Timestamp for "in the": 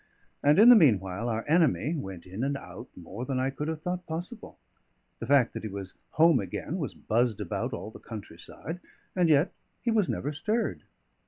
0.57-0.75